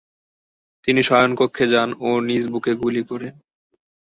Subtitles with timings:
[0.83, 3.33] তিনি শয়ণকক্ষে যান ও নিজ বুকে গুলি করেন।